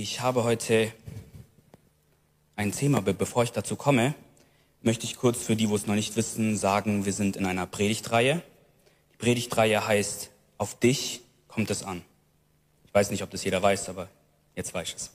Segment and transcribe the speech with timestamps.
[0.00, 0.92] Ich habe heute
[2.54, 4.14] ein Thema, aber bevor ich dazu komme,
[4.80, 7.66] möchte ich kurz für die, wo es noch nicht wissen, sagen, wir sind in einer
[7.66, 8.40] Predigtreihe.
[9.14, 12.02] Die Predigtreihe heißt, auf dich kommt es an.
[12.86, 14.08] Ich weiß nicht, ob das jeder weiß, aber
[14.54, 15.10] jetzt weiß ich es.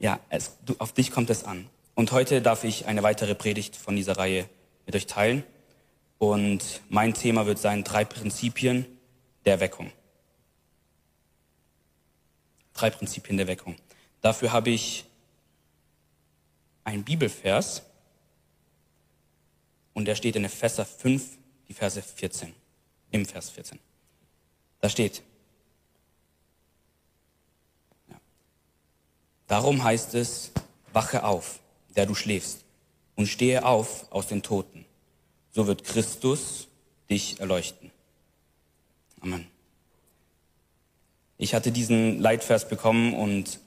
[0.00, 1.70] Ja, es, du, auf dich kommt es an.
[1.94, 4.50] Und heute darf ich eine weitere Predigt von dieser Reihe
[4.84, 5.44] mit euch teilen.
[6.18, 8.84] Und mein Thema wird sein, drei Prinzipien
[9.46, 9.90] der Erweckung.
[12.74, 13.76] Drei Prinzipien der Erweckung.
[14.20, 15.04] Dafür habe ich
[16.84, 17.82] einen Bibelvers
[19.94, 22.54] und der steht in Epheser 5, die Verse 14,
[23.10, 23.78] im Vers 14.
[24.80, 25.22] Da steht,
[28.08, 28.20] ja,
[29.46, 30.52] darum heißt es,
[30.92, 31.60] wache auf,
[31.96, 32.64] der du schläfst,
[33.14, 34.84] und stehe auf aus den Toten.
[35.52, 36.68] So wird Christus
[37.08, 37.90] dich erleuchten.
[39.20, 39.46] Amen.
[41.36, 43.60] Ich hatte diesen Leitvers bekommen und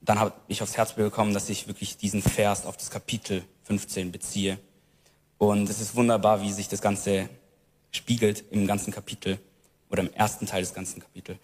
[0.00, 4.10] dann habe ich aufs Herz bekommen, dass ich wirklich diesen Vers auf das Kapitel 15
[4.12, 4.58] beziehe.
[5.38, 7.28] Und es ist wunderbar, wie sich das Ganze
[7.90, 9.38] spiegelt im ganzen Kapitel
[9.90, 11.38] oder im ersten Teil des ganzen Kapitels.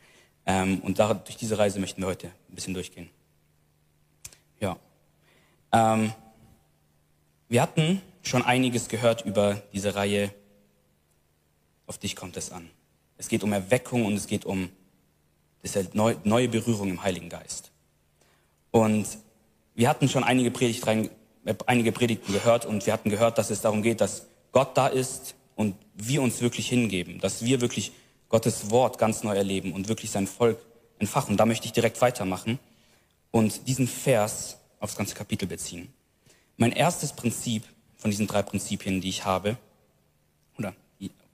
[0.47, 3.11] Ähm, und da, durch diese Reise möchten wir heute ein bisschen durchgehen.
[4.61, 4.77] Ja.
[5.73, 6.13] Ähm,
[7.49, 10.33] wir hatten schon einiges gehört über diese Reihe.
[11.87, 12.71] Auf dich kommt es an.
[13.19, 14.71] Es geht um Erweckung und es geht um
[15.63, 17.73] das neue Berührung im Heiligen Geist.
[18.77, 19.07] Und
[19.75, 21.09] wir hatten schon einige, Predigt rein,
[21.47, 24.87] äh, einige Predigten gehört und wir hatten gehört, dass es darum geht, dass Gott da
[24.87, 27.93] ist und wir uns wirklich hingeben, dass wir wirklich
[28.29, 30.59] Gottes Wort ganz neu erleben und wirklich sein Volk
[30.99, 31.39] entfachen.
[31.39, 32.59] Da möchte ich direkt weitermachen
[33.31, 35.89] und diesen Vers aufs ganze Kapitel beziehen.
[36.59, 37.65] Mein erstes Prinzip
[37.97, 39.57] von diesen drei Prinzipien, die ich habe,
[40.59, 40.75] oder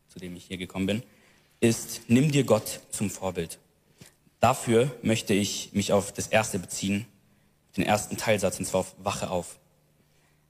[0.09, 1.03] zu dem ich hier gekommen bin,
[1.59, 3.59] ist, nimm dir Gott zum Vorbild.
[4.39, 7.07] Dafür möchte ich mich auf das erste beziehen,
[7.77, 9.59] den ersten Teilsatz, und zwar auf Wache auf.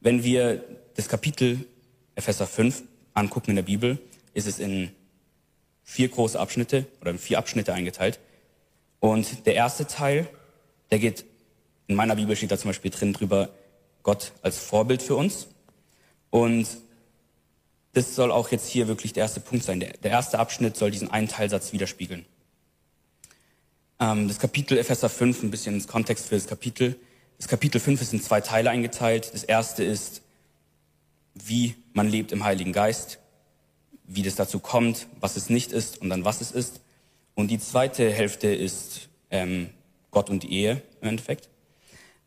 [0.01, 1.67] Wenn wir das Kapitel
[2.15, 2.83] Epheser 5
[3.15, 3.98] angucken in der Bibel,
[4.34, 4.91] ist es in
[5.84, 8.19] vier große Abschnitte oder in vier Abschnitte eingeteilt.
[9.00, 10.28] Und der erste Teil,
[10.91, 11.25] der geht,
[11.87, 13.50] in meiner Bibel steht da zum Beispiel drin drüber,
[14.03, 15.49] Gott als Vorbild für uns.
[16.31, 16.66] Und
[17.93, 19.81] das soll auch jetzt hier wirklich der erste Punkt sein.
[19.81, 22.25] Der, der erste Abschnitt soll diesen einen Teilsatz widerspiegeln.
[24.00, 26.97] Ähm, das Kapitel Epheser 5, ein bisschen ins Kontext für das Kapitel,
[27.42, 29.34] das Kapitel 5 ist in zwei Teile eingeteilt.
[29.34, 30.22] Das erste ist,
[31.34, 33.19] wie man lebt im Heiligen Geist,
[34.04, 36.82] wie das dazu kommt, was es nicht ist und dann was es ist.
[37.34, 39.70] Und die zweite Hälfte ist ähm,
[40.12, 41.48] Gott und die Ehe im Endeffekt.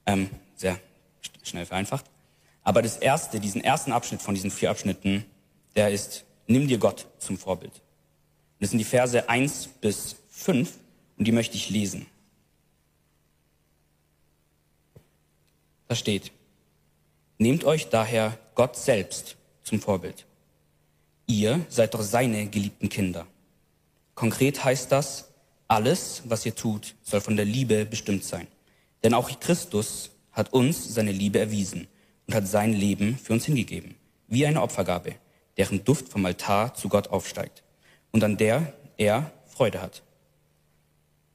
[0.05, 0.77] Ähm, sehr
[1.43, 2.03] schnell vereinfacht.
[2.63, 5.23] Aber das erste, diesen ersten Abschnitt von diesen vier Abschnitten,
[5.77, 7.81] der ist, nimm dir Gott zum Vorbild.
[8.59, 10.73] Das sind die Verse 1 bis 5
[11.17, 12.05] und die möchte ich lesen.
[15.88, 16.31] Da steht,
[17.38, 20.25] nehmt euch daher Gott selbst zum Vorbild.
[21.28, 23.28] Ihr seid doch seine geliebten Kinder.
[24.13, 25.34] Konkret heißt das,
[25.68, 28.47] alles, was ihr tut, soll von der Liebe bestimmt sein.
[29.03, 31.88] Denn auch Christus hat uns seine Liebe erwiesen
[32.28, 33.95] und hat sein Leben für uns hingegeben,
[34.28, 35.16] wie eine Opfergabe,
[35.57, 37.63] deren Duft vom Altar zu Gott aufsteigt
[38.12, 40.03] und an der er Freude hat.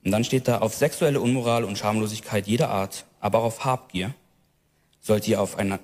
[0.04, 4.14] Und dann steht da, auf sexuelle Unmoral und Schamlosigkeit jeder Art, aber auch auf Habgier
[5.00, 5.80] sollt ihr, auf eine,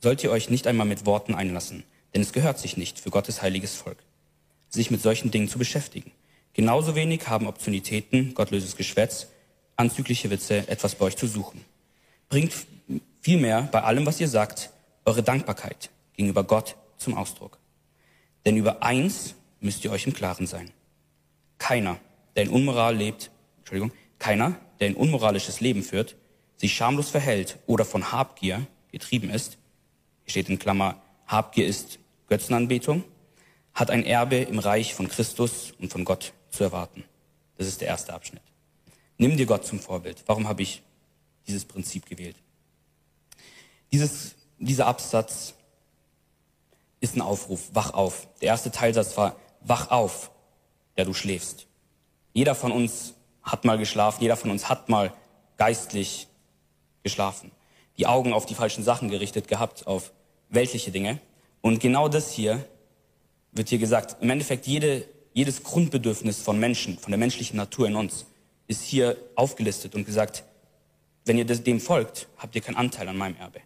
[0.00, 1.84] sollt ihr euch nicht einmal mit Worten einlassen,
[2.14, 3.98] denn es gehört sich nicht für Gottes heiliges Volk,
[4.68, 6.12] sich mit solchen Dingen zu beschäftigen.
[6.54, 9.28] Genauso wenig haben Opportunitäten, gottlöses Geschwätz,
[9.76, 11.64] anzügliche Witze etwas bei euch zu suchen.
[12.28, 12.52] Bringt
[13.20, 14.70] vielmehr bei allem, was ihr sagt,
[15.04, 17.58] eure Dankbarkeit gegenüber Gott zum Ausdruck.
[18.44, 20.70] Denn über eins müsst ihr euch im Klaren sein.
[21.58, 21.98] Keiner,
[22.36, 26.16] der in Unmoral lebt, Entschuldigung, keiner, der ein unmoralisches Leben führt,
[26.62, 29.58] sich schamlos verhält oder von Habgier getrieben ist,
[30.22, 33.02] hier steht in Klammer, Habgier ist Götzenanbetung,
[33.74, 37.02] hat ein Erbe im Reich von Christus und von Gott zu erwarten.
[37.58, 38.42] Das ist der erste Abschnitt.
[39.18, 40.22] Nimm dir Gott zum Vorbild.
[40.26, 40.84] Warum habe ich
[41.48, 42.36] dieses Prinzip gewählt?
[43.90, 45.54] Dieses, dieser Absatz
[47.00, 48.28] ist ein Aufruf, wach auf.
[48.40, 50.30] Der erste Teilsatz war, wach auf,
[50.96, 51.66] der du schläfst.
[52.32, 55.12] Jeder von uns hat mal geschlafen, jeder von uns hat mal
[55.56, 56.28] geistlich
[57.02, 57.50] geschlafen,
[57.98, 60.12] die Augen auf die falschen Sachen gerichtet gehabt, auf
[60.48, 61.18] weltliche Dinge.
[61.60, 62.64] Und genau das hier
[63.52, 64.16] wird hier gesagt.
[64.22, 68.26] Im Endeffekt jede, jedes Grundbedürfnis von Menschen, von der menschlichen Natur in uns,
[68.66, 70.44] ist hier aufgelistet und gesagt,
[71.24, 73.60] wenn ihr dem folgt, habt ihr keinen Anteil an meinem Erbe.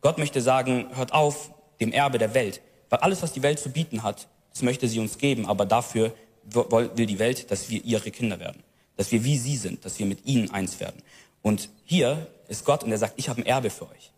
[0.00, 1.50] Gott möchte sagen, hört auf
[1.80, 2.60] dem Erbe der Welt,
[2.90, 6.14] weil alles, was die Welt zu bieten hat, das möchte sie uns geben, aber dafür
[6.44, 8.62] will die Welt, dass wir ihre Kinder werden,
[8.96, 11.02] dass wir wie sie sind, dass wir mit ihnen eins werden.
[11.42, 14.12] Und hier ist Gott und er sagt, ich habe ein Erbe für euch.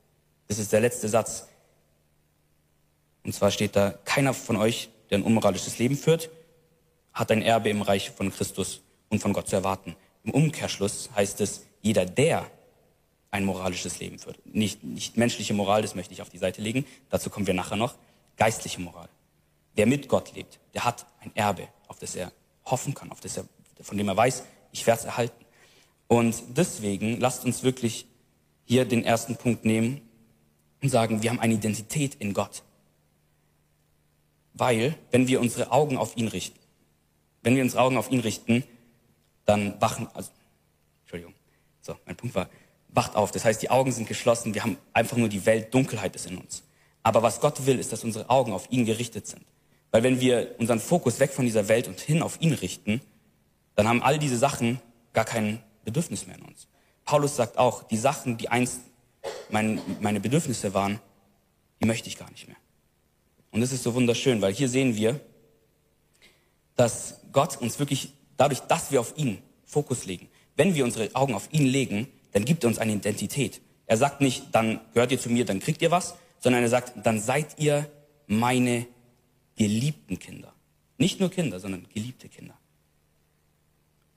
[0.49, 1.46] Das ist der letzte Satz.
[3.25, 6.31] Und zwar steht da, keiner von euch, der ein unmoralisches Leben führt,
[7.12, 9.96] hat ein Erbe im Reich von Christus und von Gott zu erwarten.
[10.25, 12.50] Im Umkehrschluss heißt es, jeder, der
[13.31, 14.44] ein moralisches Leben führt.
[14.44, 17.76] Nicht, nicht menschliche Moral, das möchte ich auf die Seite legen, dazu kommen wir nachher
[17.76, 17.94] noch,
[18.37, 19.08] geistliche Moral.
[19.75, 22.32] Wer mit Gott lebt, der hat ein Erbe, auf das er
[22.64, 23.44] hoffen kann, auf das er,
[23.81, 25.44] von dem er weiß, ich werde es erhalten.
[26.10, 28.04] Und deswegen lasst uns wirklich
[28.64, 30.00] hier den ersten Punkt nehmen
[30.82, 32.64] und sagen, wir haben eine Identität in Gott.
[34.52, 36.58] Weil, wenn wir unsere Augen auf ihn richten,
[37.44, 38.64] wenn wir unsere Augen auf ihn richten,
[39.44, 40.32] dann wachen, also,
[41.02, 41.32] Entschuldigung,
[41.80, 42.50] so, mein Punkt war,
[42.88, 43.30] wacht auf.
[43.30, 46.38] Das heißt, die Augen sind geschlossen, wir haben einfach nur die Welt, Dunkelheit ist in
[46.38, 46.64] uns.
[47.04, 49.44] Aber was Gott will, ist, dass unsere Augen auf ihn gerichtet sind.
[49.92, 53.00] Weil wenn wir unseren Fokus weg von dieser Welt und hin auf ihn richten,
[53.76, 54.80] dann haben all diese Sachen
[55.12, 56.69] gar kein Bedürfnis mehr in uns.
[57.04, 58.81] Paulus sagt auch, die Sachen, die einst
[59.50, 61.00] mein, meine Bedürfnisse waren,
[61.81, 62.56] die möchte ich gar nicht mehr.
[63.50, 65.20] Und das ist so wunderschön, weil hier sehen wir,
[66.76, 71.34] dass Gott uns wirklich dadurch, dass wir auf ihn Fokus legen, wenn wir unsere Augen
[71.34, 73.60] auf ihn legen, dann gibt er uns eine Identität.
[73.87, 76.92] Er sagt nicht, dann gehört ihr zu mir, dann kriegt ihr was, sondern er sagt,
[77.04, 77.90] dann seid ihr
[78.26, 78.87] meine
[79.56, 80.52] geliebten Kinder.
[80.96, 82.54] Nicht nur Kinder, sondern geliebte Kinder.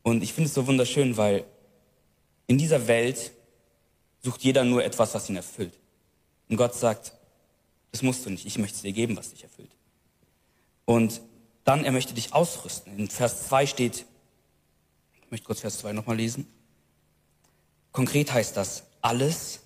[0.03, 1.45] Und ich finde es so wunderschön, weil
[2.47, 3.31] in dieser Welt
[4.21, 5.77] sucht jeder nur etwas, was ihn erfüllt.
[6.49, 7.13] Und Gott sagt,
[7.91, 9.71] das musst du nicht, ich möchte es dir geben, was dich erfüllt.
[10.85, 11.21] Und
[11.63, 12.97] dann, er möchte dich ausrüsten.
[12.97, 14.05] In Vers 2 steht,
[15.21, 16.47] ich möchte kurz Vers 2 nochmal lesen.
[17.91, 19.61] Konkret heißt das, alles,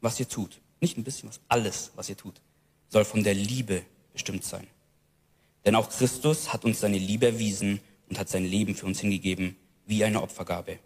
[0.00, 2.40] was ihr tut, nicht ein bisschen was, alles, was ihr tut,
[2.88, 4.66] soll von der Liebe bestimmt sein.
[5.64, 9.56] Denn auch Christus hat uns seine Liebe erwiesen und hat sein Leben für uns hingegeben,
[9.86, 10.78] wie eine Opfergabe.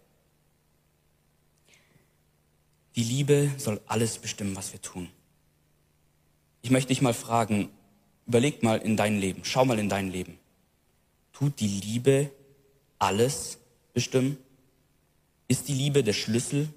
[2.95, 5.09] Die Liebe soll alles bestimmen, was wir tun.
[6.61, 7.69] Ich möchte dich mal fragen,
[8.27, 10.37] überleg mal in dein Leben, schau mal in dein Leben.
[11.33, 12.31] Tut die Liebe
[12.97, 13.59] alles
[13.93, 14.37] bestimmen?
[15.47, 16.69] Ist die Liebe der Schlüssel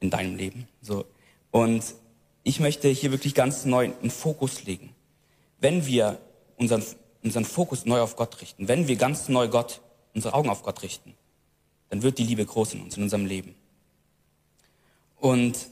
[0.00, 0.66] in deinem Leben?
[0.80, 1.04] So.
[1.50, 1.84] Und
[2.42, 4.94] ich möchte hier wirklich ganz neu einen Fokus legen.
[5.60, 6.18] Wenn wir
[6.56, 6.82] unseren,
[7.22, 9.80] unseren Fokus neu auf Gott richten, wenn wir ganz neu Gott,
[10.14, 11.14] unsere Augen auf Gott richten,
[11.90, 13.54] dann wird die Liebe groß in uns, in unserem Leben.
[15.22, 15.68] Und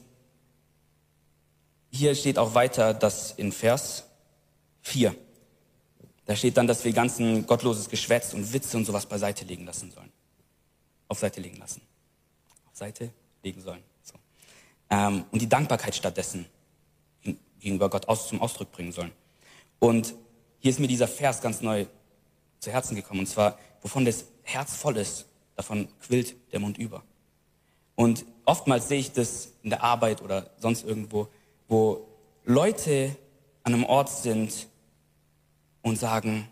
[1.89, 4.05] hier steht auch weiter, dass in Vers
[4.83, 5.13] 4,
[6.23, 9.91] da steht dann, dass wir ganzen gottloses Geschwätz und Witze und sowas beiseite legen lassen
[9.91, 10.09] sollen.
[11.09, 11.81] Auf Seite legen lassen.
[12.71, 13.11] Auf Seite
[13.43, 13.83] legen sollen.
[14.01, 14.13] So.
[14.89, 16.45] Ähm, und die Dankbarkeit stattdessen
[17.59, 19.11] gegenüber Gott aus, zum Ausdruck bringen sollen.
[19.79, 20.13] Und
[20.59, 21.87] hier ist mir dieser Vers ganz neu
[22.59, 23.19] zu Herzen gekommen.
[23.19, 25.25] Und zwar, wovon das Herz voll ist,
[25.57, 27.03] davon quillt der Mund über.
[27.95, 31.27] Und oftmals sehe ich das in der Arbeit oder sonst irgendwo,
[31.67, 32.07] wo
[32.45, 33.15] Leute
[33.63, 34.67] an einem Ort sind
[35.81, 36.47] und sagen,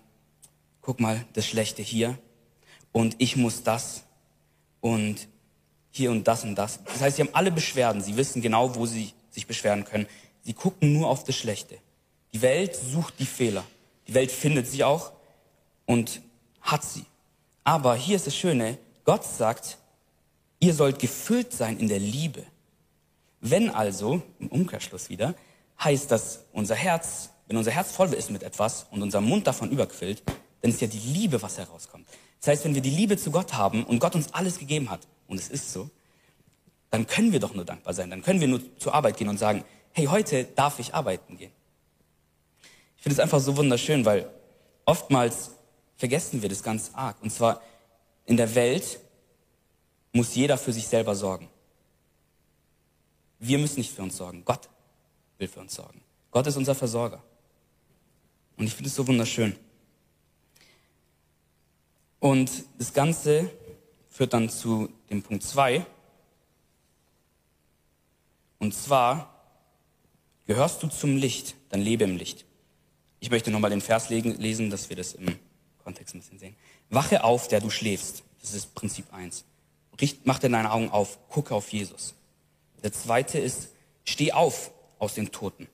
[0.82, 2.18] guck mal, das Schlechte hier
[2.92, 4.04] und ich muss das
[4.82, 5.28] und
[5.92, 6.84] hier und das und das.
[6.84, 10.08] Das heißt, sie haben alle Beschwerden, sie wissen genau, wo sie sich beschweren können.
[10.42, 11.78] Sie gucken nur auf das Schlechte.
[12.34, 13.64] Die Welt sucht die Fehler.
[14.08, 15.12] Die Welt findet sie auch
[15.86, 16.22] und
[16.62, 17.06] hat sie.
[17.64, 19.78] Aber hier ist das Schöne, Gott sagt,
[20.60, 22.44] ihr sollt gefüllt sein in der Liebe.
[23.42, 25.36] Wenn also, im Umkehrschluss wieder,
[25.84, 29.72] heißt das, unser Herz, wenn unser Herz voll ist mit etwas und unser Mund davon
[29.72, 30.24] überquillt,
[30.62, 32.08] dann ist ja die Liebe, was herauskommt.
[32.40, 35.02] Das heißt, wenn wir die Liebe zu Gott haben und Gott uns alles gegeben hat,
[35.28, 35.90] und es ist so,
[36.90, 38.10] dann können wir doch nur dankbar sein.
[38.10, 41.52] Dann können wir nur zur Arbeit gehen und sagen, hey, heute darf ich arbeiten gehen.
[42.98, 44.30] Ich finde es einfach so wunderschön, weil
[44.86, 45.52] oftmals
[45.96, 47.16] vergessen wir das ganz arg.
[47.22, 47.62] Und zwar
[48.26, 49.00] in der Welt
[50.12, 51.50] muss jeder für sich selber sorgen.
[53.40, 54.44] Wir müssen nicht für uns sorgen.
[54.44, 54.70] Gott
[55.38, 56.02] will für uns sorgen.
[56.32, 57.24] Gott ist unser Versorger.
[58.58, 59.56] Und ich finde es so wunderschön.
[62.20, 63.50] Und das Ganze
[64.10, 65.86] führt dann zu dem Punkt zwei.
[68.58, 69.34] Und zwar,
[70.46, 72.46] gehörst du zum Licht, dann lebe im Licht.
[73.22, 75.40] Ich möchte nochmal den Vers lesen, dass wir das im
[75.84, 76.56] Kontext ein bisschen sehen.
[76.90, 78.24] Wache auf, der du schläfst.
[78.42, 79.46] Das ist Prinzip eins.
[80.02, 82.16] Richt, mach dir deine Augen auf, gucke auf Jesus.
[82.84, 83.70] Der zweite ist,
[84.06, 85.68] steh auf aus den Toten.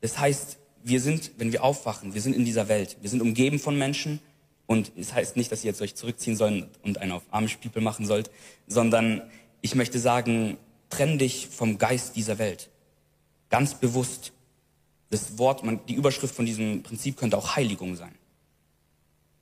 [0.00, 3.58] Das heißt, wir sind, wenn wir aufwachen, wir sind in dieser Welt, wir sind umgeben
[3.58, 4.20] von Menschen
[4.66, 8.06] und es heißt nicht, dass ihr jetzt euch zurückziehen sollen und einen auf Armspiepel machen
[8.06, 8.30] sollt,
[8.66, 9.22] sondern
[9.62, 10.58] ich möchte sagen,
[10.90, 12.70] trenn dich vom Geist dieser Welt.
[13.48, 14.32] Ganz bewusst.
[15.10, 18.14] Das Wort, man, die Überschrift von diesem Prinzip könnte auch Heiligung sein.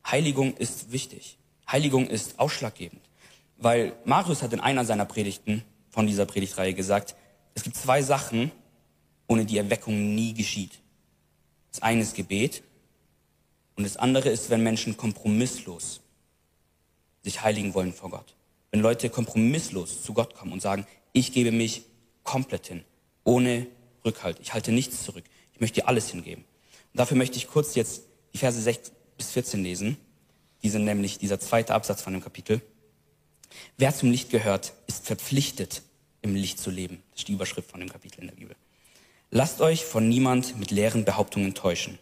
[0.07, 1.38] Heiligung ist wichtig.
[1.71, 3.00] Heiligung ist ausschlaggebend.
[3.64, 7.16] Weil Marius hat in einer seiner Predigten von dieser Predigtreihe gesagt,
[7.54, 8.52] es gibt zwei Sachen,
[9.26, 10.80] ohne die Erweckung nie geschieht.
[11.73, 12.62] Das eine ist Gebet
[13.76, 16.02] und das andere ist, wenn Menschen kompromisslos
[17.23, 18.37] sich heiligen wollen vor Gott.
[18.71, 21.85] Wenn Leute kompromisslos zu Gott kommen und sagen, ich gebe mich
[22.23, 22.85] komplett hin,
[23.25, 23.66] ohne
[24.04, 24.40] Rückhalt.
[24.40, 25.25] Ich halte nichts zurück.
[25.54, 26.44] Ich möchte dir alles hingeben.
[26.92, 28.02] Und dafür möchte ich kurz jetzt
[28.35, 29.97] die Verse 6 bis 14 lesen.
[30.62, 32.61] Die sind nämlich dieser zweite Absatz von dem Kapitel.
[33.76, 35.82] Wer zum Licht gehört, ist verpflichtet,
[36.23, 37.02] im Licht zu leben.
[37.11, 38.56] Das ist die Überschrift von dem Kapitel in der Bibel.
[39.30, 41.99] Lasst euch von niemand mit leeren Behauptungen täuschen.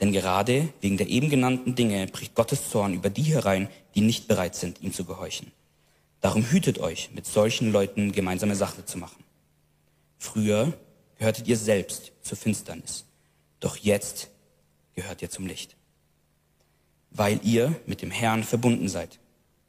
[0.00, 4.28] Denn gerade wegen der eben genannten Dinge bricht Gottes Zorn über die herein, die nicht
[4.28, 5.52] bereit sind, ihm zu gehorchen.
[6.20, 9.24] Darum hütet euch, mit solchen Leuten gemeinsame Sache zu machen.
[10.18, 10.72] Früher
[11.18, 13.04] gehörtet ihr selbst zur Finsternis,
[13.60, 14.28] doch jetzt
[14.94, 15.76] gehört ihr zum Licht.
[17.10, 19.18] Weil ihr mit dem Herrn verbunden seid.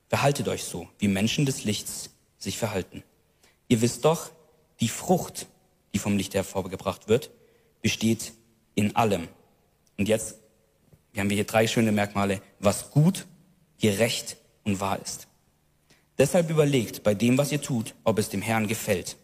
[0.07, 3.03] Verhaltet euch so, wie Menschen des Lichts sich verhalten.
[3.67, 4.31] Ihr wisst doch,
[4.79, 5.47] die Frucht,
[5.93, 7.31] die vom Licht hervorgebracht wird,
[7.81, 8.33] besteht
[8.75, 9.27] in allem.
[9.97, 10.35] Und jetzt
[11.17, 13.25] haben wir hier drei schöne Merkmale, was gut,
[13.79, 15.27] gerecht und wahr ist.
[16.17, 19.17] Deshalb überlegt bei dem, was ihr tut, ob es dem Herrn gefällt.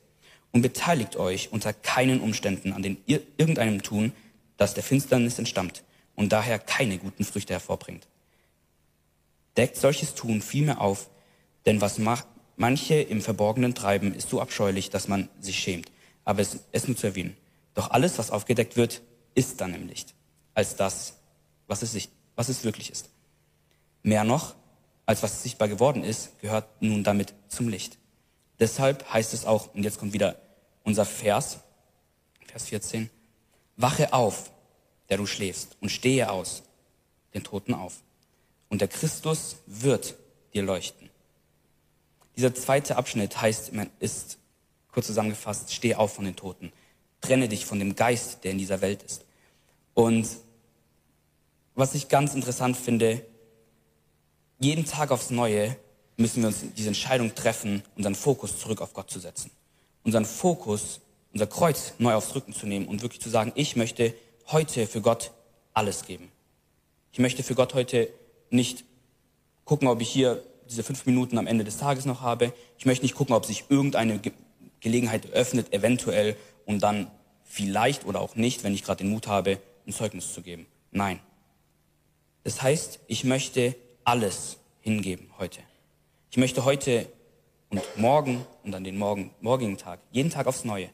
[0.52, 4.12] Und beteiligt euch unter keinen Umständen an den irgendeinem Tun,
[4.58, 5.84] das der Finsternis entstammt
[6.16, 8.08] und daher keine guten Früchte hervorbringt.
[9.57, 11.10] Deckt solches Tun vielmehr auf,
[11.65, 12.00] denn was
[12.55, 15.91] manche im Verborgenen treiben, ist so abscheulich, dass man sich schämt.
[16.25, 17.38] Aber es, es nur zu erwähnen.
[17.74, 19.01] Doch alles, was aufgedeckt wird,
[19.36, 20.13] ist dann im Licht,
[20.53, 21.17] als das,
[21.67, 23.10] was es, was es wirklich ist.
[24.03, 24.55] Mehr noch,
[25.05, 27.98] als was sichtbar geworden ist, gehört nun damit zum Licht.
[28.60, 30.38] Deshalb heißt es auch, und jetzt kommt wieder
[30.83, 31.60] unser Vers,
[32.45, 33.10] Vers 14,
[33.75, 34.51] wache auf,
[35.10, 36.63] der du schläfst, und stehe aus,
[37.33, 38.03] den Toten auf.
[38.74, 40.15] Und der Christus wird
[40.56, 41.12] dir leuchten.
[42.36, 44.39] Dieser zweite Abschnitt heißt, ist
[44.92, 46.74] kurz zusammengefasst, steh auf von den Toten.
[47.22, 49.25] Trenne dich von dem Geist, der in dieser Welt ist.
[49.94, 50.27] Und
[51.75, 53.24] was ich ganz interessant finde,
[54.58, 55.77] jeden Tag aufs Neue
[56.18, 59.51] müssen wir uns diese Entscheidung treffen, unseren Fokus zurück auf Gott zu setzen.
[60.03, 61.00] Unseren Fokus,
[61.32, 64.15] unser Kreuz neu aufs Rücken zu nehmen und wirklich zu sagen, ich möchte
[64.48, 65.30] heute für Gott
[65.75, 66.32] alles geben.
[67.12, 68.12] Ich möchte für Gott heute
[68.50, 68.86] nicht
[69.66, 72.54] gucken, ob ich hier diese fünf Minuten am Ende des Tages noch habe.
[72.78, 74.32] Ich möchte nicht gucken, ob sich irgendeine Ge
[74.80, 76.36] Gelegenheit öffnet, eventuell,
[76.66, 77.10] um dann
[77.46, 80.68] vielleicht oder auch nicht, wenn ich gerade den Mut habe, ein Zeugnis zu geben.
[80.92, 81.22] Nein.
[82.44, 85.62] Das heißt, ich möchte alles hingeben heute.
[86.32, 87.08] Ich möchte heute
[87.70, 90.90] und morgen und an den morgen, morgigen Tag, jeden Tag aufs Neue,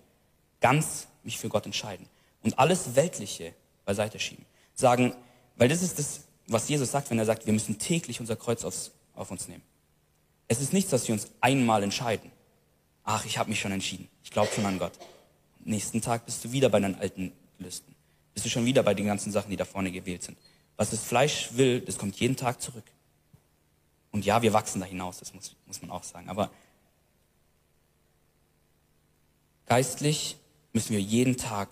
[0.61, 2.05] ganz mich für Gott entscheiden
[2.43, 3.53] und alles Weltliche
[3.85, 4.45] beiseite schieben.
[4.75, 5.15] Sagen,
[5.57, 8.63] weil das ist das, was Jesus sagt, wenn er sagt, wir müssen täglich unser Kreuz
[8.63, 9.63] aufs, auf uns nehmen.
[10.47, 12.31] Es ist nichts, dass wir uns einmal entscheiden.
[13.03, 14.09] Ach, ich habe mich schon entschieden.
[14.23, 14.93] Ich glaube schon an Gott.
[15.63, 17.95] nächsten Tag bist du wieder bei deinen alten Listen.
[18.33, 20.37] Bist du schon wieder bei den ganzen Sachen, die da vorne gewählt sind.
[20.77, 22.85] Was das Fleisch will, das kommt jeden Tag zurück.
[24.11, 26.29] Und ja, wir wachsen da hinaus, das muss, muss man auch sagen.
[26.29, 26.49] Aber
[29.65, 30.37] geistlich
[30.73, 31.69] müssen wir jeden Tag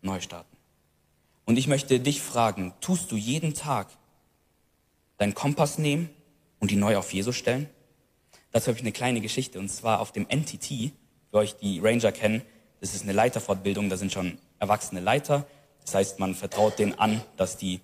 [0.00, 0.51] neu starten.
[1.44, 3.88] Und ich möchte dich fragen, tust du jeden Tag
[5.18, 6.08] deinen Kompass nehmen
[6.60, 7.68] und die neu auf Jesus stellen?
[8.52, 10.92] Dazu habe ich eine kleine Geschichte und zwar auf dem NTT,
[11.30, 12.42] für euch die Ranger kennen,
[12.80, 15.46] das ist eine Leiterfortbildung, da sind schon erwachsene Leiter.
[15.84, 17.80] Das heißt, man vertraut denen an, dass die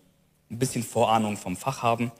[0.50, 2.12] ein bisschen Vorahnung vom Fach haben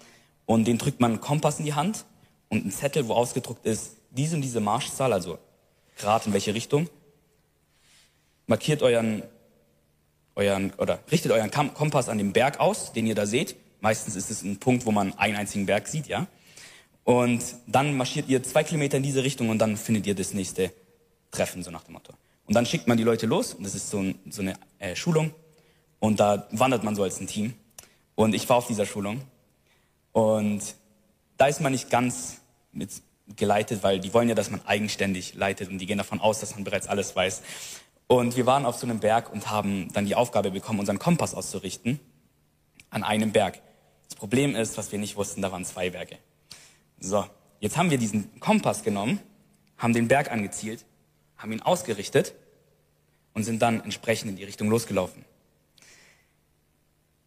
[0.47, 2.04] und den drückt man einen Kompass in die Hand
[2.49, 5.38] und einen Zettel, wo ausgedruckt ist, diese und diese Marschzahl, also
[5.99, 6.88] Grad in welche Richtung.
[8.47, 9.23] Markiert euren,
[10.38, 13.57] euren, oder richtet euren Kompass an den Berg aus, den ihr da seht.
[13.80, 16.26] Meistens ist es ein Punkt, wo man einen einzigen Berg sieht, ja.
[17.04, 20.73] Und dann marschiert ihr zwei Kilometer in diese Richtung und dann findet ihr das nächste
[21.30, 22.12] Treffen, so nach dem Motto.
[22.47, 24.95] Und dann schickt man die Leute los und das ist so, ein, so eine äh,
[24.95, 25.33] Schulung
[26.00, 27.54] und da wandert man so als ein Team.
[28.14, 29.23] Und ich war auf dieser Schulung
[30.12, 30.62] und
[31.37, 32.38] da ist man nicht ganz
[32.73, 32.90] mit
[33.37, 36.54] geleitet, weil die wollen ja, dass man eigenständig leitet und die gehen davon aus, dass
[36.54, 37.42] man bereits alles weiß.
[38.08, 41.34] Und wir waren auf so einem Berg und haben dann die Aufgabe bekommen, unseren Kompass
[41.34, 42.00] auszurichten
[42.90, 43.60] an einem Berg.
[44.08, 46.16] Das Problem ist, was wir nicht wussten, da waren zwei Berge.
[46.98, 47.26] So,
[47.60, 49.20] jetzt haben wir diesen Kompass genommen,
[49.76, 50.86] haben den Berg angezielt,
[51.36, 52.34] haben ihn ausgerichtet
[53.34, 55.24] und sind dann entsprechend in die Richtung losgelaufen.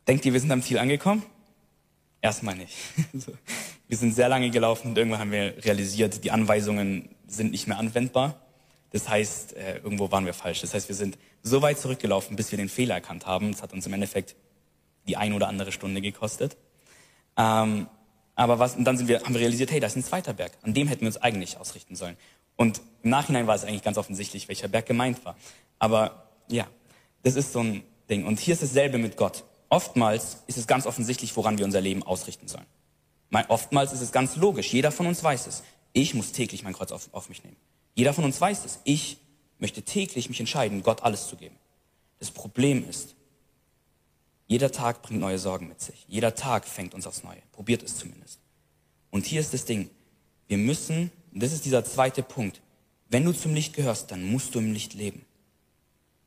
[0.08, 1.24] Denkt ihr, wir sind am Ziel angekommen?
[2.22, 2.76] Erstmal nicht.
[3.88, 7.78] Wir sind sehr lange gelaufen und irgendwann haben wir realisiert, die Anweisungen sind nicht mehr
[7.78, 8.40] anwendbar.
[8.92, 10.62] Das heißt, äh, irgendwo waren wir falsch.
[10.62, 13.52] Das heißt, wir sind so weit zurückgelaufen, bis wir den Fehler erkannt haben.
[13.52, 14.36] Das hat uns im Endeffekt
[15.08, 16.58] die ein oder andere Stunde gekostet.
[17.38, 17.88] Ähm,
[18.36, 20.52] Aber was, und dann sind wir, haben wir realisiert, hey, da ist ein zweiter Berg.
[20.62, 22.18] An dem hätten wir uns eigentlich ausrichten sollen.
[22.56, 25.36] Und im Nachhinein war es eigentlich ganz offensichtlich, welcher Berg gemeint war.
[25.80, 26.68] Aber ja,
[27.24, 28.26] das ist so ein Ding.
[28.26, 29.44] Und hier ist dasselbe mit Gott.
[29.70, 32.66] Oftmals ist es ganz offensichtlich, woran wir unser Leben ausrichten sollen.
[33.48, 34.74] Oftmals ist es ganz logisch.
[34.74, 35.64] Jeder von uns weiß es.
[35.94, 37.56] Ich muss täglich mein Kreuz auf, auf mich nehmen.
[37.96, 38.80] Jeder von uns weiß es.
[38.84, 39.18] Ich
[39.60, 41.56] möchte täglich mich entscheiden, Gott alles zu geben.
[42.20, 43.16] Das Problem ist,
[44.48, 46.06] jeder Tag bringt neue Sorgen mit sich.
[46.08, 47.42] Jeder Tag fängt uns aufs Neue.
[47.52, 48.40] Probiert es zumindest.
[49.10, 49.90] Und hier ist das Ding.
[50.48, 52.62] Wir müssen, und das ist dieser zweite Punkt,
[53.10, 55.26] wenn du zum Licht gehörst, dann musst du im Licht leben.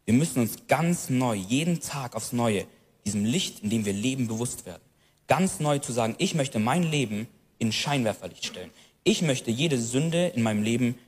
[0.05, 2.67] Wir müssen uns ganz neu, jeden Tag aufs Neue,
[3.05, 4.83] diesem Licht, in dem wir leben, bewusst werden.
[5.27, 7.27] Ganz neu zu sagen, ich möchte mein Leben
[7.59, 8.71] in Scheinwerferlicht stellen.
[9.03, 10.99] Ich möchte jede Sünde in meinem Leben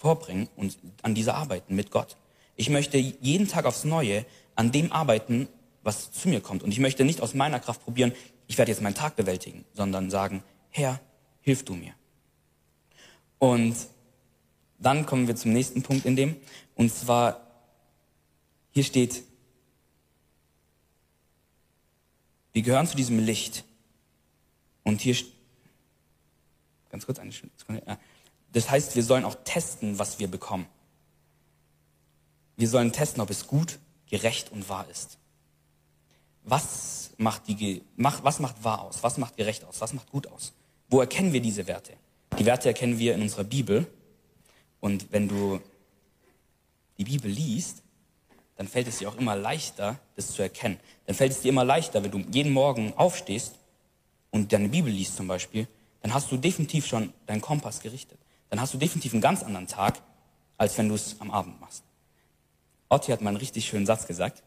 [0.00, 2.16] vorbringen und an dieser arbeiten mit Gott.
[2.56, 5.46] Ich möchte jeden Tag aufs Neue an dem arbeiten,
[5.82, 6.62] was zu mir kommt.
[6.62, 8.12] Und ich möchte nicht aus meiner Kraft probieren,
[8.46, 11.00] ich werde jetzt meinen Tag bewältigen, sondern sagen, Herr,
[11.42, 11.92] hilf du mir.
[13.38, 13.76] Und
[14.78, 16.36] dann kommen wir zum nächsten Punkt in dem,
[16.76, 17.46] und zwar,
[18.70, 19.22] hier steht,
[22.54, 23.64] wir gehören zu diesem Licht.
[24.82, 25.14] Und hier,
[26.88, 27.98] ganz kurz eine Sekunde,
[28.52, 30.66] das heißt, wir sollen auch testen, was wir bekommen.
[32.56, 33.78] Wir sollen testen, ob es gut,
[34.08, 35.18] gerecht und wahr ist.
[36.42, 39.02] Was macht, die, was macht wahr aus?
[39.02, 39.80] Was macht gerecht aus?
[39.80, 40.52] Was macht gut aus?
[40.88, 41.92] Wo erkennen wir diese Werte?
[42.38, 43.86] Die Werte erkennen wir in unserer Bibel.
[44.80, 45.60] Und wenn du
[46.98, 47.82] die Bibel liest,
[48.56, 50.80] dann fällt es dir auch immer leichter, das zu erkennen.
[51.06, 53.54] Dann fällt es dir immer leichter, wenn du jeden Morgen aufstehst
[54.30, 55.68] und deine Bibel liest zum Beispiel,
[56.02, 58.18] dann hast du definitiv schon deinen Kompass gerichtet
[58.50, 60.00] dann hast du definitiv einen ganz anderen Tag,
[60.58, 61.84] als wenn du es am Abend machst.
[62.88, 64.42] Otti hat mal einen richtig schönen Satz gesagt.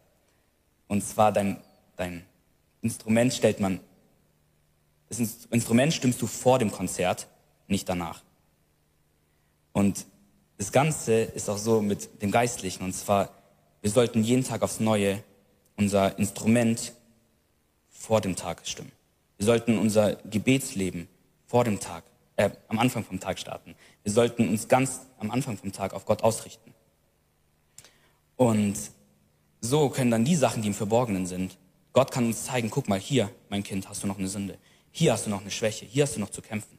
[0.88, 1.57] Und zwar dein,
[1.95, 2.25] dein
[2.81, 3.79] Instrument stellt man,
[5.10, 5.19] das
[5.50, 7.27] Instrument stimmst du vor dem Konzert,
[7.67, 8.22] nicht danach.
[9.72, 10.05] Und
[10.57, 12.83] das Ganze ist auch so mit dem Geistlichen.
[12.83, 13.29] Und zwar,
[13.82, 15.23] wir sollten jeden Tag aufs Neue
[15.77, 16.93] unser Instrument
[17.89, 18.91] vor dem Tag stimmen.
[19.38, 21.08] Wir sollten unser Gebetsleben
[21.47, 22.04] vor dem Tag
[22.36, 23.76] äh, am Anfang vom Tag starten.
[24.04, 26.74] Wir sollten uns ganz am Anfang vom Tag auf Gott ausrichten.
[28.36, 28.76] Und
[29.62, 31.58] so können dann die Sachen, die im Verborgenen sind,
[31.93, 34.58] Gott kann uns zeigen, guck mal, hier, mein Kind, hast du noch eine Sünde.
[34.91, 35.86] Hier hast du noch eine Schwäche.
[35.86, 36.78] Hier hast du noch zu kämpfen.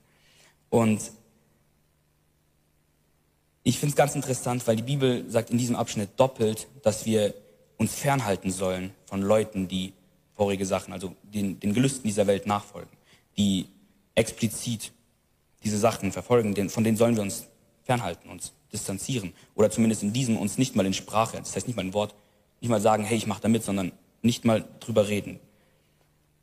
[0.70, 1.12] Und
[3.62, 7.32] ich finde es ganz interessant, weil die Bibel sagt in diesem Abschnitt doppelt, dass wir
[7.76, 9.94] uns fernhalten sollen von Leuten, die
[10.34, 12.90] vorige Sachen, also den, den Gelüsten dieser Welt nachfolgen,
[13.36, 13.68] die
[14.16, 14.92] explizit
[15.64, 17.46] diese Sachen verfolgen, von denen sollen wir uns
[17.82, 19.34] fernhalten, uns distanzieren.
[19.54, 22.14] Oder zumindest in diesem uns nicht mal in Sprache, das heißt nicht mal ein Wort,
[22.60, 25.38] nicht mal sagen, hey, ich mache da mit, sondern nicht mal drüber reden.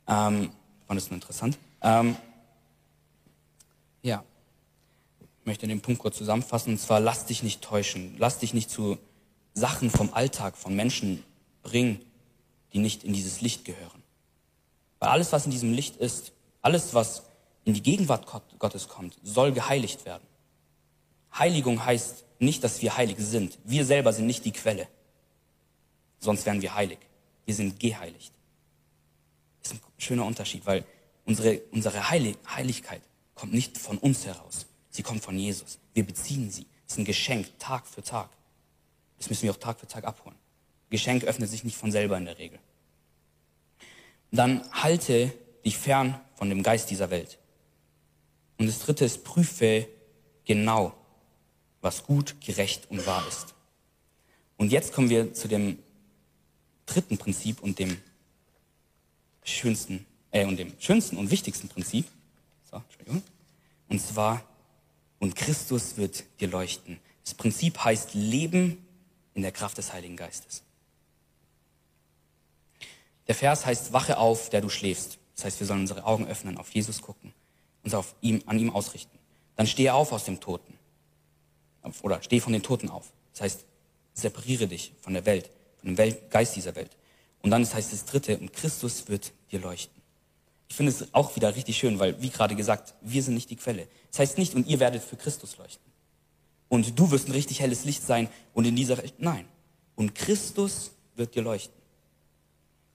[0.08, 0.50] Ähm,
[0.86, 1.58] fand das nur interessant.
[1.82, 2.16] Ähm,
[4.02, 4.24] ja,
[5.40, 8.70] ich möchte den Punkt kurz zusammenfassen, und zwar lass dich nicht täuschen, lass dich nicht
[8.70, 8.98] zu
[9.54, 11.24] Sachen vom Alltag, von Menschen
[11.62, 12.00] bringen,
[12.72, 14.02] die nicht in dieses Licht gehören.
[14.98, 16.32] Weil alles, was in diesem Licht ist,
[16.62, 17.24] alles, was
[17.64, 18.26] in die Gegenwart
[18.58, 20.26] Gottes kommt, soll geheiligt werden.
[21.38, 23.58] Heiligung heißt nicht, dass wir heilig sind.
[23.64, 24.88] Wir selber sind nicht die Quelle.
[26.18, 26.98] Sonst wären wir heilig.
[27.46, 28.32] Wir sind geheiligt.
[29.62, 30.84] Das ist ein schöner Unterschied, weil
[31.24, 33.02] unsere, unsere Heilig Heiligkeit
[33.34, 34.66] kommt nicht von uns heraus.
[34.90, 35.78] Sie kommt von Jesus.
[35.94, 36.66] Wir beziehen sie.
[36.86, 38.28] Es ist ein Geschenk, Tag für Tag.
[39.18, 40.36] Das müssen wir auch Tag für Tag abholen.
[40.90, 42.58] Geschenk öffnet sich nicht von selber in der Regel.
[44.30, 45.32] Dann halte
[45.64, 47.38] dich fern von dem Geist dieser Welt.
[48.62, 49.88] Und das dritte ist, prüfe
[50.44, 50.94] genau,
[51.80, 53.54] was gut, gerecht und wahr ist.
[54.56, 55.80] Und jetzt kommen wir zu dem
[56.86, 58.00] dritten Prinzip und dem
[59.42, 62.06] schönsten, äh, und dem schönsten und wichtigsten Prinzip.
[62.70, 63.24] So, Entschuldigung.
[63.88, 64.44] Und zwar,
[65.18, 67.00] und Christus wird dir leuchten.
[67.24, 68.86] Das Prinzip heißt Leben
[69.34, 70.62] in der Kraft des Heiligen Geistes.
[73.26, 75.18] Der Vers heißt, wache auf, der du schläfst.
[75.34, 77.34] Das heißt, wir sollen unsere Augen öffnen, auf Jesus gucken
[77.84, 79.18] uns auf ihm, an ihm ausrichten.
[79.56, 80.78] Dann stehe auf aus dem Toten.
[82.02, 83.12] Oder stehe von den Toten auf.
[83.32, 83.64] Das heißt,
[84.14, 86.90] separiere dich von der Welt, von dem Welt, Geist dieser Welt.
[87.42, 90.00] Und dann das heißt das dritte, und Christus wird dir leuchten.
[90.68, 93.56] Ich finde es auch wieder richtig schön, weil, wie gerade gesagt, wir sind nicht die
[93.56, 93.88] Quelle.
[94.10, 95.92] Das heißt nicht, und ihr werdet für Christus leuchten.
[96.68, 99.44] Und du wirst ein richtig helles Licht sein und in dieser nein.
[99.96, 101.76] Und Christus wird dir leuchten.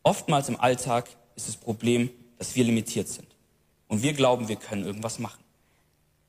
[0.01, 3.26] Oftmals im Alltag ist das Problem, dass wir limitiert sind.
[3.87, 5.43] Und wir glauben, wir können irgendwas machen.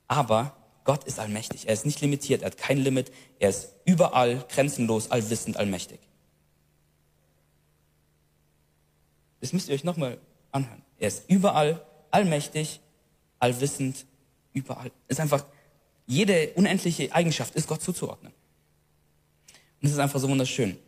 [0.06, 1.66] Aber Gott ist allmächtig.
[1.66, 2.42] Er ist nicht limitiert.
[2.42, 3.12] Er hat kein Limit.
[3.38, 6.00] Er ist überall, grenzenlos, allwissend, allmächtig.
[9.40, 10.18] Das müsst ihr euch nochmal
[10.50, 10.82] anhören.
[10.98, 12.80] Er ist überall, allmächtig,
[13.38, 14.06] allwissend,
[14.52, 14.90] überall.
[15.08, 15.44] Ist einfach,
[16.06, 18.32] jede unendliche Eigenschaft ist Gott zuzuordnen.
[19.80, 20.78] Und es ist einfach so wunderschön.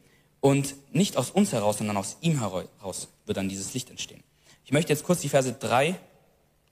[0.40, 4.22] Und nicht aus uns heraus, sondern aus ihm heraus wird dann dieses Licht entstehen.
[4.64, 5.98] Ich möchte jetzt kurz die Verse 3,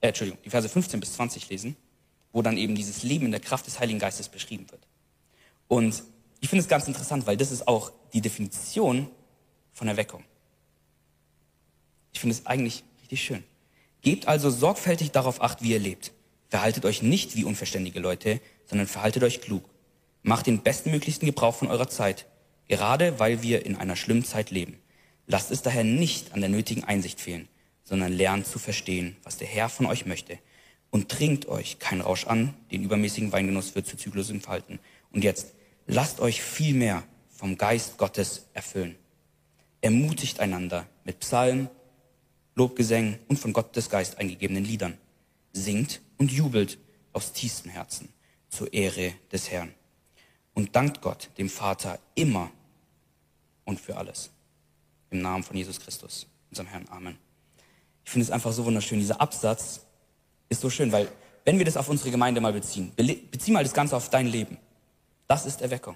[0.01, 1.75] äh, Entschuldigung, die Verse 15 bis 20 lesen,
[2.31, 4.81] wo dann eben dieses Leben in der Kraft des Heiligen Geistes beschrieben wird.
[5.67, 6.03] Und
[6.39, 9.07] ich finde es ganz interessant, weil das ist auch die Definition
[9.73, 10.23] von Erweckung.
[12.13, 13.43] Ich finde es eigentlich richtig schön.
[14.01, 16.11] Gebt also sorgfältig darauf acht, wie ihr lebt.
[16.47, 19.63] Verhaltet euch nicht wie unverständige Leute, sondern verhaltet euch klug.
[20.23, 22.25] Macht den bestmöglichsten Gebrauch von eurer Zeit,
[22.67, 24.79] gerade weil wir in einer schlimmen Zeit leben.
[25.27, 27.47] Lasst es daher nicht an der nötigen Einsicht fehlen,
[27.89, 30.37] sondern lernt zu verstehen, was der Herr von euch möchte.
[30.91, 34.79] Und trinkt euch keinen Rausch an, den übermäßigen Weingenuss wird zu zügellosem Falten.
[35.11, 35.55] Und jetzt,
[35.87, 38.95] lasst euch viel mehr vom Geist Gottes erfüllen.
[39.81, 41.67] Ermutigt einander mit Psalmen,
[42.53, 44.97] Lobgesängen und von Gottes Geist eingegebenen Liedern.
[45.51, 46.77] Singt und jubelt
[47.11, 48.09] aus tiefstem Herzen
[48.49, 49.73] zur Ehre des Herrn.
[50.53, 52.51] Und dankt Gott, dem Vater, immer
[53.65, 54.29] und für alles.
[55.09, 56.87] Im Namen von Jesus Christus, unserem Herrn.
[56.89, 57.28] Amen.
[58.09, 58.97] Ich finde es einfach so wunderschön.
[58.97, 59.81] Dieser Absatz
[60.49, 61.11] ist so schön, weil
[61.45, 64.57] wenn wir das auf unsere Gemeinde mal beziehen, bezieh mal das Ganze auf dein Leben.
[65.27, 65.95] Das ist Erweckung.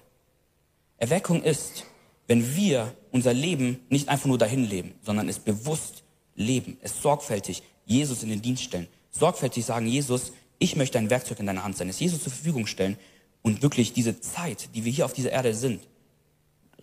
[0.97, 1.85] Erweckung ist,
[2.27, 6.03] wenn wir unser Leben nicht einfach nur dahin leben, sondern es bewusst
[6.35, 11.39] leben, es sorgfältig Jesus in den Dienst stellen, sorgfältig sagen, Jesus, ich möchte ein Werkzeug
[11.39, 12.95] in deiner Hand sein, es Jesus zur Verfügung stellen
[13.41, 15.81] und wirklich diese Zeit, die wir hier auf dieser Erde sind,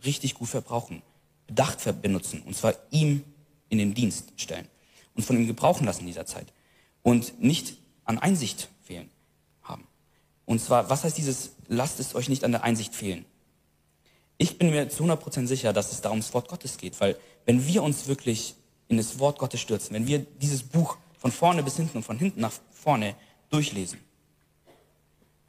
[0.05, 1.03] richtig gut verbrauchen,
[1.47, 3.23] bedacht benutzen und zwar ihm
[3.69, 4.67] in den Dienst stellen
[5.21, 6.47] und von ihm gebrauchen lassen in dieser Zeit
[7.03, 9.11] und nicht an Einsicht fehlen
[9.63, 9.87] haben.
[10.47, 13.27] Und zwar, was heißt dieses, lasst es euch nicht an der Einsicht fehlen?
[14.39, 17.67] Ich bin mir zu 100% sicher, dass es da ums Wort Gottes geht, weil wenn
[17.67, 18.55] wir uns wirklich
[18.89, 22.19] in das Wort Gottes stürzen, wenn wir dieses Buch von vorne bis hinten und von
[22.19, 23.15] hinten nach vorne
[23.51, 24.01] durchlesen,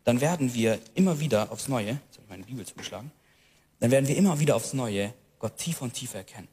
[0.03, 3.11] dann werden wir immer wieder aufs Neue, jetzt habe ich meine Bibel zugeschlagen,
[3.79, 6.49] dann werden wir immer wieder aufs Neue Gott tiefer und tiefer erkennen.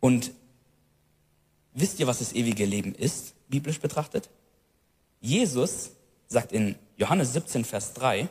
[0.00, 0.32] Und
[1.80, 4.28] wisst ihr, was das ewige Leben ist, biblisch betrachtet?
[5.20, 5.90] Jesus
[6.26, 8.28] sagt in Johannes 17, Vers 3,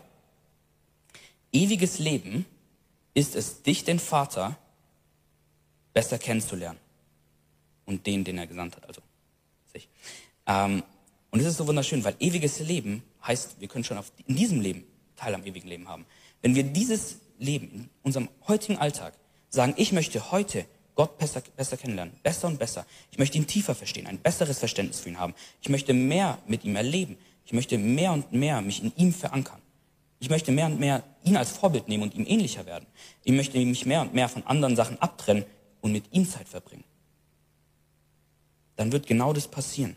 [1.52, 2.46] ewiges Leben
[3.14, 4.58] ist es, dich, den Vater,
[5.94, 6.80] besser kennenzulernen.
[7.86, 9.02] Und den, den er gesandt hat, also
[9.72, 9.88] sich.
[10.46, 10.84] Ähm,
[11.32, 14.62] und es ist so wunderschön, weil ewiges Leben heißt, wir können schon auf, in diesem
[14.62, 14.84] Leben
[15.16, 16.06] Teil am ewigen Leben haben.
[16.42, 19.14] Wenn wir dieses Leben in unserem heutigen Alltag
[19.50, 20.66] sagen, ich möchte heute
[20.98, 22.84] Gott besser, besser kennenlernen, besser und besser.
[23.12, 25.36] Ich möchte ihn tiefer verstehen, ein besseres Verständnis für ihn haben.
[25.62, 27.20] Ich möchte mehr mit ihm erleben.
[27.46, 29.62] Ich möchte mehr und mehr mich in ihm verankern.
[30.20, 32.88] Ich möchte mehr und mehr ihn als Vorbild nehmen und ihm ähnlicher werden.
[33.24, 35.46] Ich möchte mich mehr und mehr von anderen Sachen abtrennen
[35.82, 36.84] und mit ihm Zeit verbringen.
[38.76, 39.96] Dann wird genau das passieren.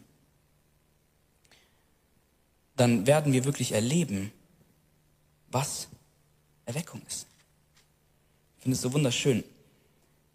[2.76, 4.32] Dann werden wir wirklich erleben,
[5.48, 5.88] was
[6.66, 7.26] Erweckung ist.
[8.58, 9.42] Ich finde es so wunderschön.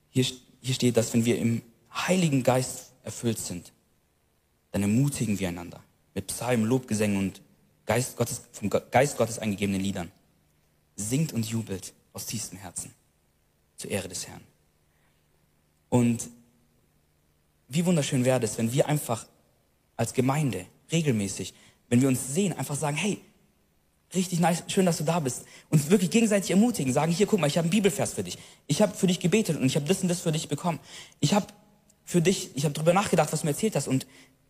[0.09, 0.25] Hier,
[0.65, 1.61] hier steht, dass wenn wir im
[1.93, 3.71] Heiligen Geist erfüllt sind,
[4.71, 5.79] dann ermutigen wir einander
[6.15, 7.41] mit Psalmen, Lobgesängen und
[7.85, 10.11] Geist Gottes, vom Geist Gottes eingegebenen Liedern.
[10.95, 12.91] Singt und jubelt aus tiefstem Herzen
[13.77, 14.41] zur Ehre des Herrn.
[15.89, 16.29] Und
[17.67, 19.27] wie wunderschön wäre es, wenn wir einfach
[19.97, 21.53] als Gemeinde regelmäßig,
[21.89, 23.21] wenn wir uns sehen, einfach sagen, hey,
[24.15, 25.45] richtig nice, schön, dass du da bist.
[25.69, 28.37] Uns wirklich gegenseitig ermutigen, sagen, hier, guck mal, ich habe einen Bibelvers für dich.
[28.67, 30.79] Ich habe für dich gebetet und ich habe das und das für dich bekommen.
[31.19, 31.47] Ich habe
[32.03, 34.05] für dich, ich habe darüber nachgedacht, was du mir erzählt hast und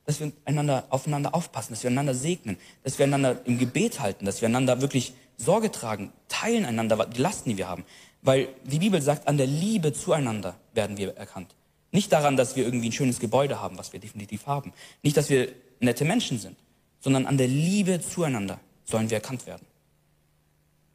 [0.06, 4.26] dass wir einander, aufeinander aufpassen, dass wir einander segnen, dass wir einander im Gebet halten,
[4.26, 7.84] dass wir einander wirklich Sorge tragen, teilen einander die Lasten, die wir haben.
[8.22, 11.56] Weil die Bibel sagt, an der Liebe zueinander werden wir erkannt.
[11.92, 14.74] Nicht daran, dass wir irgendwie ein schönes Gebäude haben, was wir definitiv haben.
[15.02, 16.58] Nicht, dass wir nette Menschen sind,
[17.00, 19.66] sondern an der Liebe zueinander sollen wir erkannt werden.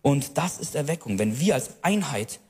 [0.03, 2.41] Und das ist Erweckung, wenn wir als Einheit,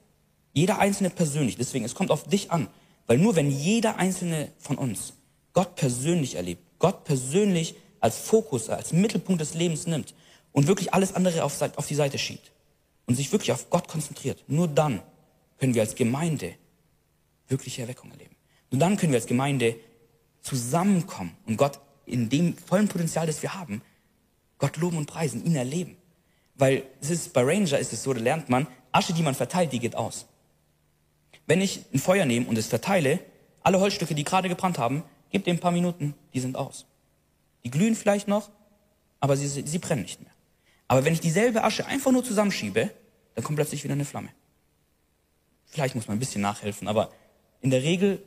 [0.52, 2.68] jeder einzelne persönlich, deswegen, es kommt auf dich an,
[3.06, 5.14] weil nur wenn jeder einzelne von uns
[5.52, 10.14] Gott persönlich erlebt, Gott persönlich als Fokus, als Mittelpunkt des Lebens nimmt
[10.52, 12.52] und wirklich alles andere auf, auf die Seite schiebt
[13.06, 15.02] und sich wirklich auf Gott konzentriert, nur dann
[15.58, 16.54] können wir als Gemeinde
[17.48, 18.36] wirkliche Erweckung erleben.
[18.70, 19.76] Nur dann können wir als Gemeinde
[20.42, 23.82] zusammenkommen und Gott in dem vollen Potenzial, das wir haben,
[24.60, 25.96] Gott loben und preisen, ihn erleben.
[26.54, 29.72] Weil es ist, bei Ranger ist es so, da lernt man, Asche, die man verteilt,
[29.72, 30.26] die geht aus.
[31.46, 33.18] Wenn ich ein Feuer nehme und es verteile,
[33.62, 36.86] alle Holzstücke, die gerade gebrannt haben, gib dem ein paar Minuten, die sind aus.
[37.64, 38.50] Die glühen vielleicht noch,
[39.18, 40.30] aber sie, sie brennen nicht mehr.
[40.88, 42.90] Aber wenn ich dieselbe Asche einfach nur zusammenschiebe,
[43.34, 44.28] dann kommt plötzlich wieder eine Flamme.
[45.66, 47.10] Vielleicht muss man ein bisschen nachhelfen, aber
[47.60, 48.22] in der Regel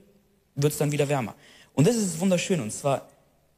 [0.55, 1.35] wird es dann wieder wärmer.
[1.73, 2.61] Und das ist wunderschön.
[2.61, 3.09] Und zwar,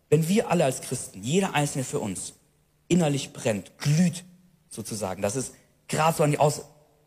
[0.09, 2.33] wenn wir alle als Christen, jeder einzelne für uns,
[2.87, 4.23] innerlich brennt, glüht
[4.69, 5.53] sozusagen, dass es
[5.87, 6.63] gerade so an die, Aus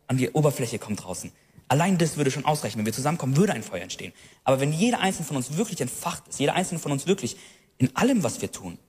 [0.07, 1.31] an die Oberfläche kommt draußen.
[1.67, 2.79] Allein das würde schon ausreichen.
[2.79, 4.11] Wenn wir zusammenkommen, würde ein Feuer entstehen.
[4.43, 7.37] Aber wenn jeder einzelne von uns wirklich entfacht ist, jeder einzelne von uns wirklich
[7.77, 8.79] in allem, was wir tun,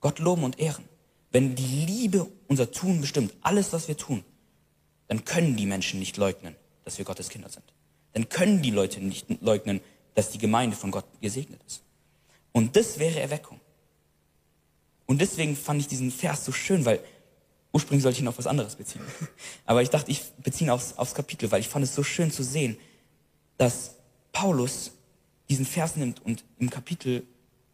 [0.00, 0.84] Gott loben und ehren,
[1.30, 4.22] wenn die Liebe unser Tun bestimmt, alles, was wir tun,
[5.08, 6.54] dann können die Menschen nicht leugnen,
[6.84, 7.64] dass wir Gottes Kinder sind.
[8.12, 9.80] Dann können die Leute nicht leugnen,
[10.14, 11.82] dass die Gemeinde von Gott gesegnet ist.
[12.52, 13.60] Und das wäre Erweckung.
[15.12, 16.98] Und deswegen fand ich diesen Vers so schön, weil
[17.70, 19.02] ursprünglich sollte ich ihn auf was anderes beziehen.
[19.66, 22.30] Aber ich dachte, ich beziehe ihn aufs, aufs Kapitel, weil ich fand es so schön
[22.30, 22.78] zu sehen,
[23.58, 23.96] dass
[24.32, 24.92] Paulus
[25.50, 27.26] diesen Vers nimmt und im Kapitel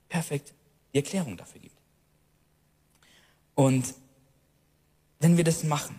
[0.08, 0.52] perfekt
[0.92, 1.76] die Erklärung dafür gibt.
[3.54, 3.94] Und
[5.20, 5.96] wenn wir das machen,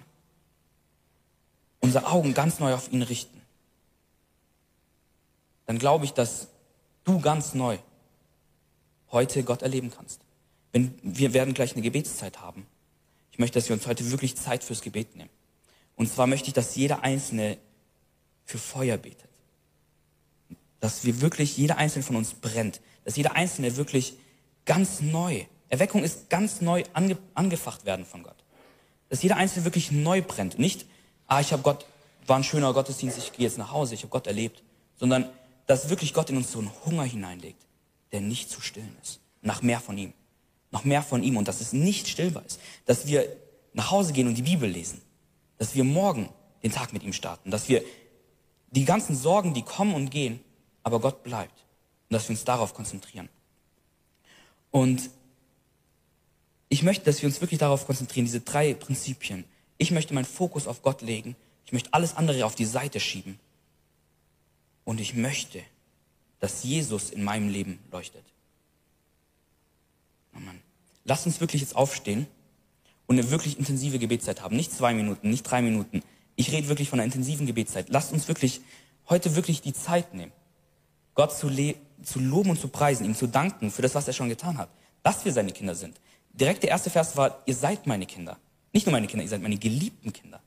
[1.80, 3.40] unsere Augen ganz neu auf ihn richten,
[5.68, 6.50] dann glaube ich, dass
[7.06, 7.78] du ganz neu
[9.10, 10.20] heute Gott erleben kannst.
[10.72, 12.66] Wenn, wir werden gleich eine Gebetszeit haben.
[13.32, 15.30] Ich möchte, dass wir uns heute wirklich Zeit fürs Gebet nehmen.
[15.96, 17.58] Und zwar möchte ich, dass jeder Einzelne
[18.46, 19.30] für Feuer betet.
[20.80, 22.82] Dass wir wirklich, jeder Einzelne von uns brennt.
[23.04, 24.14] Dass jeder Einzelne wirklich
[24.66, 28.44] ganz neu, Erweckung ist ganz neu ange, angefacht werden von Gott.
[29.10, 30.60] Dass jeder Einzelne wirklich neu brennt.
[30.60, 30.86] Nicht,
[31.28, 31.86] ah, ich habe Gott,
[32.28, 34.64] war ein schöner Gottesdienst, ich gehe jetzt nach Hause, ich habe Gott erlebt.
[34.98, 35.30] Sondern,
[35.66, 37.66] dass wirklich Gott in uns so einen Hunger hineinlegt
[38.12, 39.20] der nicht zu stillen ist.
[39.42, 40.14] Nach mehr von ihm.
[40.72, 42.60] Noch mehr von ihm und dass es nicht stillbar ist.
[42.86, 43.28] Dass wir
[43.74, 45.02] nach Hause gehen und die Bibel lesen.
[45.58, 46.30] Dass wir morgen
[46.64, 47.52] den Tag mit ihm starten.
[47.52, 47.84] Dass wir
[48.72, 50.40] die ganzen Sorgen, die kommen und gehen,
[50.84, 51.66] aber Gott bleibt.
[52.10, 53.30] Und dass wir uns darauf konzentrieren.
[54.72, 55.10] Und
[56.70, 59.46] ich möchte, dass wir uns wirklich darauf konzentrieren, diese drei Prinzipien.
[59.80, 61.36] Ich möchte meinen Fokus auf Gott legen.
[61.66, 63.40] Ich möchte alles andere auf die Seite schieben.
[64.84, 65.64] Und ich möchte
[66.40, 68.24] dass Jesus in meinem Leben leuchtet.
[70.40, 70.60] Oh Mann.
[71.04, 72.28] Lasst uns wirklich jetzt aufstehen
[73.08, 74.56] und eine wirklich intensive Gebetszeit haben.
[74.56, 76.02] Nicht zwei Minuten, nicht drei Minuten.
[76.36, 77.90] Ich rede wirklich von einer intensiven Gebetszeit.
[77.90, 78.62] Lasst uns wirklich
[79.10, 80.32] heute wirklich die Zeit nehmen,
[81.16, 81.50] Gott zu,
[82.04, 84.70] zu loben und zu preisen, ihm zu danken für das, was er schon getan hat.
[85.04, 86.00] Dass wir seine Kinder sind.
[86.32, 88.38] Direkt der erste Vers war, ihr seid meine Kinder.
[88.72, 90.42] Nicht nur meine Kinder, ihr seid meine geliebten Kinder.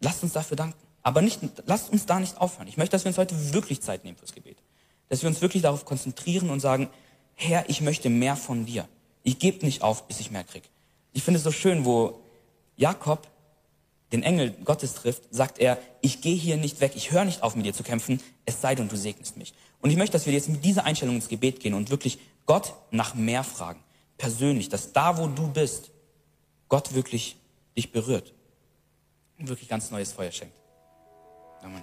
[0.00, 0.78] Lasst uns dafür danken.
[1.02, 2.68] Aber nicht, lasst uns da nicht aufhören.
[2.68, 4.58] Ich möchte, dass wir uns heute wirklich Zeit nehmen fürs Gebet.
[5.08, 6.88] Dass wir uns wirklich darauf konzentrieren und sagen,
[7.34, 8.88] Herr, ich möchte mehr von dir.
[9.22, 10.62] Ich gebe nicht auf, bis ich mehr krieg.
[11.12, 12.20] Ich finde es so schön, wo
[12.76, 13.28] Jakob
[14.12, 17.56] den Engel Gottes trifft, sagt er, ich gehe hier nicht weg, ich höre nicht auf,
[17.56, 19.54] mit dir zu kämpfen, es sei denn, du segnest mich.
[19.80, 22.74] Und ich möchte, dass wir jetzt mit dieser Einstellung ins Gebet gehen und wirklich Gott
[22.90, 23.80] nach mehr fragen.
[24.16, 25.90] Persönlich, dass da, wo du bist,
[26.68, 27.36] Gott wirklich
[27.76, 28.32] dich berührt
[29.38, 30.56] und wirklich ganz neues Feuer schenkt.
[31.62, 31.82] Amen.